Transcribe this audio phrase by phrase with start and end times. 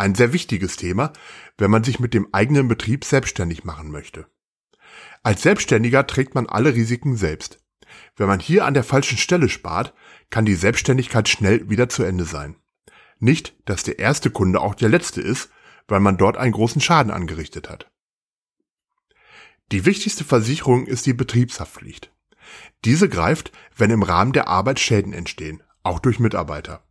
[0.00, 1.12] Ein sehr wichtiges Thema,
[1.58, 4.28] wenn man sich mit dem eigenen Betrieb selbstständig machen möchte.
[5.22, 7.62] Als Selbstständiger trägt man alle Risiken selbst.
[8.16, 9.92] Wenn man hier an der falschen Stelle spart,
[10.30, 12.56] kann die Selbstständigkeit schnell wieder zu Ende sein.
[13.18, 15.50] Nicht, dass der erste Kunde auch der letzte ist,
[15.86, 17.92] weil man dort einen großen Schaden angerichtet hat.
[19.70, 22.10] Die wichtigste Versicherung ist die Betriebshaftpflicht.
[22.86, 26.82] Diese greift, wenn im Rahmen der Arbeit Schäden entstehen, auch durch Mitarbeiter.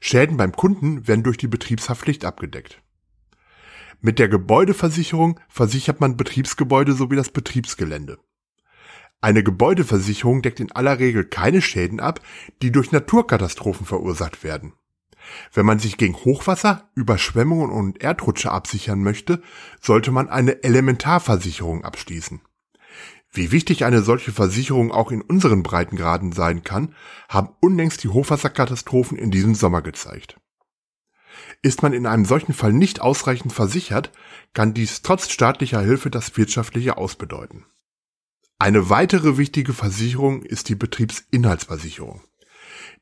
[0.00, 2.82] Schäden beim Kunden werden durch die Betriebshaftpflicht abgedeckt.
[4.00, 8.18] Mit der Gebäudeversicherung versichert man Betriebsgebäude sowie das Betriebsgelände.
[9.20, 12.20] Eine Gebäudeversicherung deckt in aller Regel keine Schäden ab,
[12.60, 14.74] die durch Naturkatastrophen verursacht werden.
[15.52, 19.40] Wenn man sich gegen Hochwasser, Überschwemmungen und Erdrutsche absichern möchte,
[19.80, 22.42] sollte man eine Elementarversicherung abschließen.
[23.34, 26.94] Wie wichtig eine solche Versicherung auch in unseren Breitengraden sein kann,
[27.28, 30.40] haben unlängst die Hochwasserkatastrophen in diesem Sommer gezeigt.
[31.60, 34.12] Ist man in einem solchen Fall nicht ausreichend versichert,
[34.52, 37.66] kann dies trotz staatlicher Hilfe das wirtschaftliche Ausbedeuten.
[38.60, 42.22] Eine weitere wichtige Versicherung ist die Betriebsinhaltsversicherung.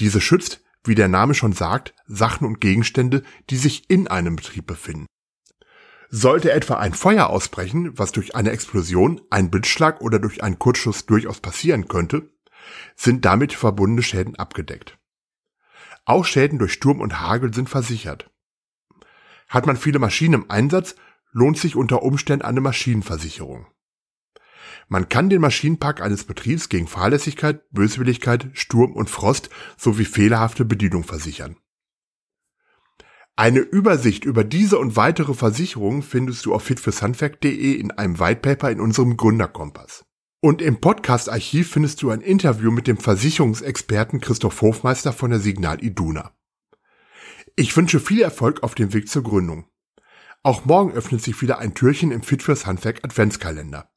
[0.00, 4.66] Diese schützt wie der Name schon sagt, Sachen und Gegenstände, die sich in einem Betrieb
[4.66, 5.06] befinden.
[6.08, 11.06] Sollte etwa ein Feuer ausbrechen, was durch eine Explosion, einen Blitzschlag oder durch einen Kurzschuss
[11.06, 12.30] durchaus passieren könnte,
[12.94, 14.98] sind damit verbundene Schäden abgedeckt.
[16.04, 18.30] Auch Schäden durch Sturm und Hagel sind versichert.
[19.48, 20.94] Hat man viele Maschinen im Einsatz,
[21.32, 23.66] lohnt sich unter Umständen eine Maschinenversicherung.
[24.88, 31.02] Man kann den Maschinenpark eines Betriebs gegen Fahrlässigkeit, Böswilligkeit, Sturm und Frost sowie fehlerhafte Bedienung
[31.02, 31.56] versichern.
[33.38, 38.80] Eine Übersicht über diese und weitere Versicherungen findest du auf fitfürshandwerk.de in einem Whitepaper in
[38.80, 40.06] unserem Gründerkompass.
[40.40, 45.84] Und im Podcast-Archiv findest du ein Interview mit dem Versicherungsexperten Christoph Hofmeister von der Signal
[45.84, 46.32] Iduna.
[47.56, 49.66] Ich wünsche viel Erfolg auf dem Weg zur Gründung.
[50.42, 53.90] Auch morgen öffnet sich wieder ein Türchen im Fit fürs Handwerk Adventskalender.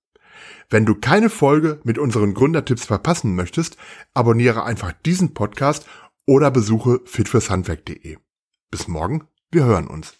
[0.69, 3.77] Wenn du keine Folge mit unseren Gründertipps verpassen möchtest,
[4.13, 5.87] abonniere einfach diesen Podcast
[6.25, 8.17] oder besuche fitfürshandwerk.de.
[8.71, 10.15] Bis morgen, wir hören uns.